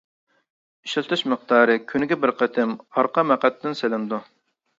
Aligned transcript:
ئىشلىتىش 0.87 1.21
مىقدارى: 1.33 1.75
كۈنىگە 1.91 2.17
بىر 2.23 2.33
قېتىم 2.41 2.73
ئارقا 2.87 3.27
مەقئەتتىن 3.35 3.79
سېلىنىدۇ. 3.83 4.23